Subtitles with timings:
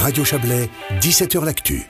[0.00, 0.70] Radio Chablais,
[1.00, 1.82] 17h L'Actu.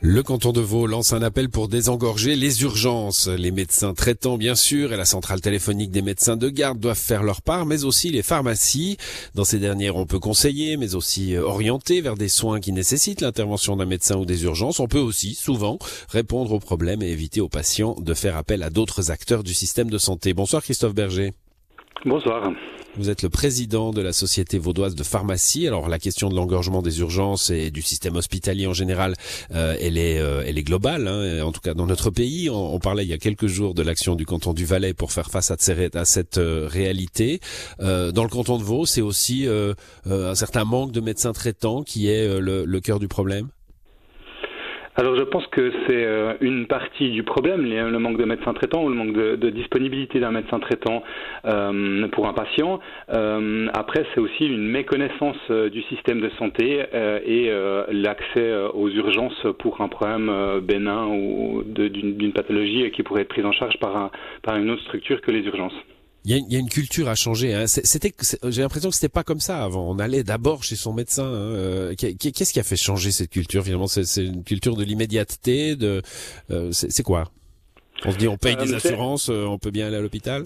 [0.00, 3.26] Le canton de Vaud lance un appel pour désengorger les urgences.
[3.26, 7.24] Les médecins traitants, bien sûr, et la centrale téléphonique des médecins de garde doivent faire
[7.24, 8.96] leur part, mais aussi les pharmacies.
[9.34, 13.20] Dans ces dernières, on peut conseiller, mais aussi euh, orienter vers des soins qui nécessitent
[13.20, 14.78] l'intervention d'un médecin ou des urgences.
[14.78, 15.78] On peut aussi, souvent,
[16.08, 19.90] répondre aux problèmes et éviter aux patients de faire appel à d'autres acteurs du système
[19.90, 20.32] de santé.
[20.32, 21.32] Bonsoir Christophe Berger.
[22.04, 22.52] Bonsoir.
[22.98, 25.66] Vous êtes le président de la Société vaudoise de pharmacie.
[25.66, 29.14] Alors la question de l'engorgement des urgences et du système hospitalier en général,
[29.54, 31.08] euh, elle est, euh, elle est globale.
[31.08, 33.82] Hein, en tout cas dans notre pays, on, parlait il y a quelques jours de
[33.82, 35.56] l'action du canton du Valais pour faire face à,
[35.94, 37.40] à cette euh, réalité.
[37.78, 39.46] dans le canton de Vaud, c'est aussi
[40.06, 43.48] un certain manque de médecins traitants qui est le, le cœur du problème?
[44.94, 48.84] Alors je pense que c'est euh, une partie du problème, le manque de médecins traitants
[48.84, 51.02] ou le manque de, disponibilité d'un médecin traitant
[51.46, 52.78] euh, pour un patient.
[53.10, 56.84] Euh, après, c'est aussi une méconnaissance du système de santé
[57.24, 57.50] et
[57.90, 63.52] l'accès aux urgences pour un problème bénin ou d'une pathologie qui pourrait être prise en
[63.52, 64.10] charge par,
[64.42, 65.74] par une autre structure que les urgences.
[66.24, 67.52] Il y, a, une culture à changer.
[67.52, 67.66] Hein.
[67.66, 69.90] C'était, j'ai l'impression que c'était pas comme ça avant.
[69.90, 71.24] On allait d'abord chez son médecin.
[71.24, 71.32] Hein.
[71.32, 73.88] Euh, qu'est-ce qui a fait changer cette culture finalement?
[73.88, 75.74] C'est une culture de l'immédiateté.
[75.74, 76.00] De,
[76.50, 77.32] euh, c'est quoi?
[78.04, 80.42] On se dit on paye euh, des assurances, on peut bien aller à l'hôpital.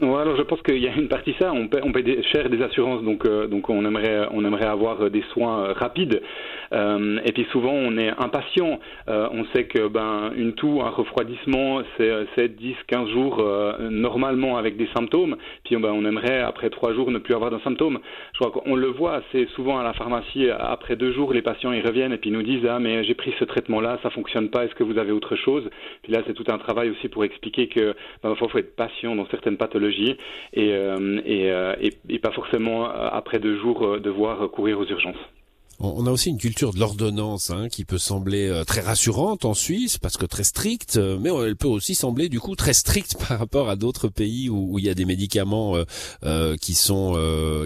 [0.00, 1.52] Ouais, alors je pense qu'il y a une partie ça.
[1.52, 5.10] On paye, on paye des, cher des assurances, donc donc on aimerait on aimerait avoir
[5.10, 6.20] des soins rapides.
[6.72, 8.78] Euh, et puis souvent, on est impatient.
[9.08, 13.88] Euh, on sait que ben une toux, un refroidissement, c'est 7, 10, 15 jours euh,
[13.90, 15.36] normalement avec des symptômes.
[15.64, 17.98] Puis ben, on aimerait après trois jours ne plus avoir de symptômes.
[18.34, 20.48] Je crois qu'on le voit assez souvent à la pharmacie.
[20.50, 23.34] Après deux jours, les patients ils reviennent et puis nous disent ah mais j'ai pris
[23.38, 24.64] ce traitement-là, ça fonctionne pas.
[24.64, 25.68] Est-ce que vous avez autre chose?
[26.02, 29.14] Puis là, c'est tout un travail aussi pour expliquer que ben, faut, faut être patient
[29.14, 30.16] dans certaines pathologies
[30.54, 30.70] et,
[31.24, 35.16] et, et pas forcément après deux jours devoir courir aux urgences.
[35.80, 39.54] On a aussi une culture de l'ordonnance hein, qui peut sembler euh, très rassurante en
[39.54, 43.16] Suisse parce que très stricte, euh, mais elle peut aussi sembler du coup très stricte
[43.28, 45.76] par rapport à d'autres pays où, il y a des médicaments
[46.24, 47.16] euh, qui sont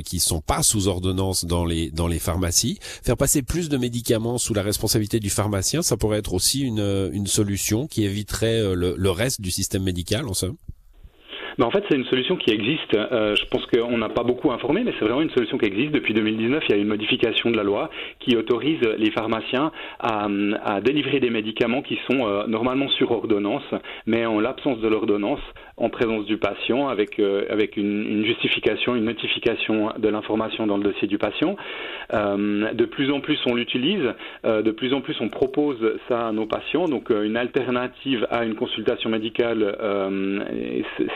[0.05, 2.79] qui sont pas sous ordonnance dans les dans les pharmacies.
[3.03, 7.27] Faire passer plus de médicaments sous la responsabilité du pharmacien, ça pourrait être aussi une
[7.27, 10.57] solution qui éviterait le, le reste du système médical en somme.
[11.61, 12.95] En fait, c'est une solution qui existe.
[12.95, 15.93] Euh, je pense qu'on n'a pas beaucoup informé, mais c'est vraiment une solution qui existe.
[15.93, 17.91] Depuis 2019, il y a une modification de la loi
[18.21, 19.71] qui autorise les pharmaciens
[20.01, 20.29] à,
[20.65, 23.65] à délivrer des médicaments qui sont euh, normalement sur ordonnance,
[24.07, 25.41] mais en l'absence de l'ordonnance,
[25.77, 30.79] en présence du patient, avec, euh, avec une, une, justification, une notification de l'information dans
[30.79, 31.57] le dossier du patient.
[32.15, 34.03] Euh, de plus en plus, on l'utilise.
[34.45, 36.85] de plus en plus, on propose ça à nos patients.
[36.85, 39.77] Donc, une alternative à une consultation médicale,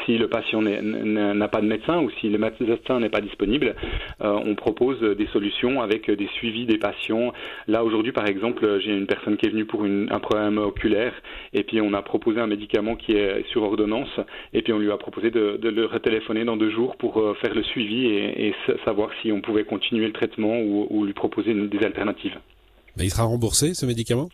[0.04, 3.74] si le le patient n'a pas de médecin ou si le médecin n'est pas disponible,
[4.22, 7.32] euh, on propose des solutions avec des suivis des patients.
[7.68, 11.12] Là aujourd'hui par exemple, j'ai une personne qui est venue pour un problème oculaire
[11.52, 14.20] et puis on a proposé un médicament qui est sur ordonnance
[14.52, 17.54] et puis on lui a proposé de, le retéléphoner dans deux jours pour euh, faire
[17.54, 18.54] le suivi et,
[18.84, 22.38] savoir si on pouvait continuer le traitement ou, lui proposer des alternatives.
[22.98, 24.28] il sera remboursé ce médicament?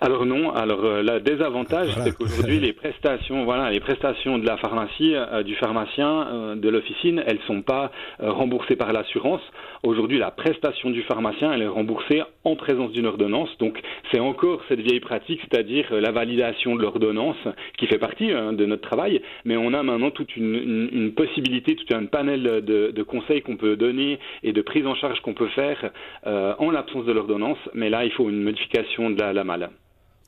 [0.00, 0.54] Alors non.
[0.54, 5.42] Alors euh, le désavantage, c'est qu'aujourd'hui les prestations, voilà, les prestations de la pharmacie, euh,
[5.42, 9.40] du pharmacien, euh, de l'officine, elles sont pas remboursées par l'assurance.
[9.82, 13.48] Aujourd'hui, la prestation du pharmacien, elle est remboursée en présence d'une ordonnance.
[13.58, 13.80] Donc
[14.12, 17.36] c'est encore cette vieille pratique, c'est-à-dire la validation de l'ordonnance,
[17.76, 19.20] qui fait partie hein, de notre travail.
[19.44, 23.56] Mais on a maintenant toute une, une, possibilité, tout un panel de, de conseils qu'on
[23.56, 25.90] peut donner et de prise en charge qu'on peut faire
[26.24, 27.58] en l'absence de l'ordonnance.
[27.74, 29.70] Mais là, il faut une modification de la, la malle.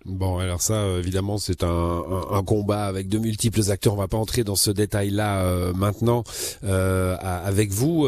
[0.07, 3.93] Bon, alors ça, euh, évidemment, c'est un, un, combat avec de multiples acteurs.
[3.93, 6.25] On va pas entrer dans ce détail-là euh, maintenant
[6.65, 8.07] euh, avec vous.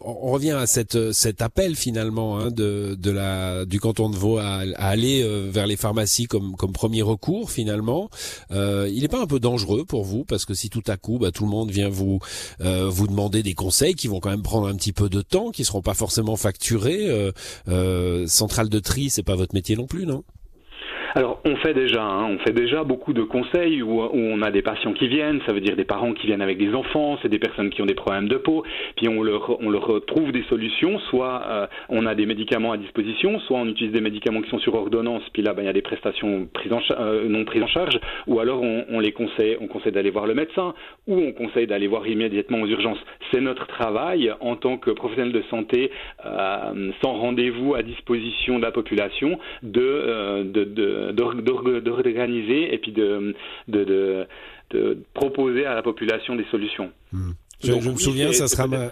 [0.00, 4.38] on revient à cette, cet appel finalement hein, de, de la du canton de Vaud
[4.38, 8.10] à, aller vers les pharmacies comme, comme premier recours finalement.
[8.50, 11.32] il n'est pas un peu dangereux pour vous parce que si tout à coup, bah,
[11.32, 12.20] tout le monde vient vous
[12.60, 15.64] vous demander des conseils qui vont quand même prendre un petit peu de temps, qui
[15.64, 17.32] seront pas forcément facturés.
[18.26, 20.22] centrale de tri, c'est pas votre métier non plus, non?
[21.18, 24.62] Alors, on fait déjà, hein, on fait déjà beaucoup de conseils où, on a des
[24.62, 27.40] patients qui viennent, ça veut dire des parents qui viennent avec des enfants, c'est des
[27.40, 28.62] personnes qui ont des problèmes de peau,
[28.94, 32.76] puis on leur, on leur trouve des solutions, soit euh, on a des médicaments à
[32.76, 35.68] disposition, soit on utilise des médicaments qui sont sur ordonnance, puis là, ben, il y
[35.68, 37.98] a des prestations prises en euh, non prises en charge,
[38.28, 40.72] ou alors on, les conseille, on conseille d'aller voir le médecin,
[41.08, 43.00] ou on conseille d'aller voir immédiatement aux urgences.
[43.32, 45.90] C'est notre travail en tant que professionnel de santé,
[46.24, 53.34] euh, sans rendez-vous à disposition de la population, de, de, de d'organiser et puis de,
[53.68, 54.26] de,
[54.70, 56.90] de, proposer à la population des solutions.
[57.12, 57.32] Hmm.
[57.62, 58.90] Je, me souviens, ça sera ma...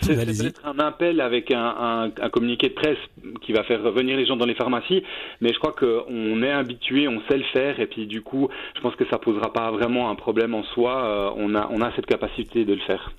[0.00, 2.98] C'est peut-être un appel avec un, un, communiqué de presse
[3.42, 5.02] qui va faire revenir les gens dans les pharmacies,
[5.40, 8.80] mais je crois qu'on est habitué, on sait le faire, et puis du coup, je
[8.80, 11.04] pense que ça posera pas vraiment un problème en soi.
[11.04, 13.12] Euh, on a, on a cette capacité de le faire.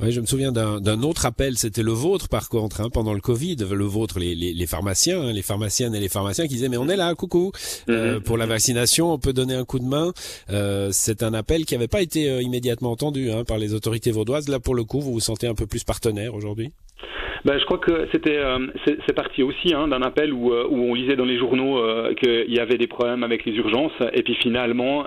[0.00, 3.20] Oui, je me souviens d'un autre appel, c'était le vôtre par contre, hein, pendant le
[3.20, 6.68] Covid, le vôtre, les, les, les pharmaciens, hein, les pharmaciennes et les pharmaciens qui disaient
[6.68, 7.50] mais on est là, coucou,
[7.88, 8.20] euh, mhm.
[8.20, 10.12] pour la vaccination, on peut donner un coup de main.
[10.50, 14.10] Euh, c'est un appel qui n'avait pas été euh, immédiatement entendu hein, par les autorités
[14.10, 14.48] vaudoises.
[14.48, 16.72] Là, pour le coup, vous vous sentez un peu plus partenaire aujourd'hui?
[17.44, 20.94] Ben, je crois que c'était euh, c'est parti aussi hein, d'un appel où, euh, on
[20.94, 24.34] lisait dans les journaux euh, qu'il y avait des problèmes avec les urgences et puis
[24.34, 25.06] finalement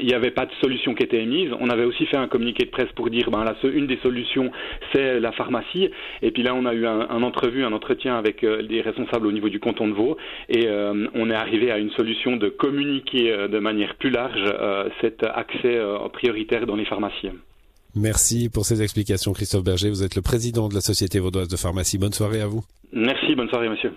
[0.00, 1.50] il n'y avait pas de solution qui était émise.
[1.60, 4.50] On avait aussi fait un communiqué de presse pour dire ben là une des solutions
[4.92, 5.90] c'est la pharmacie
[6.20, 9.32] et puis là on a eu un, un entrevue, un entretien avec des responsables au
[9.32, 10.16] niveau du canton de Vaud
[10.48, 10.68] et
[11.14, 14.44] on est arrivé à une solution de communiquer de manière plus large
[15.00, 15.80] cet accès
[16.12, 17.30] prioritaire dans les pharmacies.
[17.94, 19.90] Merci pour ces explications, Christophe Berger.
[19.90, 21.98] Vous êtes le président de la Société vaudoise de pharmacie.
[21.98, 22.64] Bonne soirée à vous.
[22.92, 23.92] Merci, bonne soirée, monsieur.